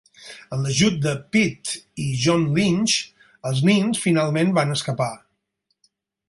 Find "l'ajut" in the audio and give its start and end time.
0.67-0.95